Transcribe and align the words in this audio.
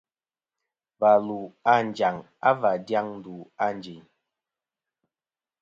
Và 0.99 1.17
lu 1.25 1.39
a 1.73 1.73
Anjaŋ 1.81 2.15
va 2.61 2.71
dyaŋ 2.87 3.05
ndu 3.17 3.35
a 3.45 3.49
Ànjin. 3.69 4.03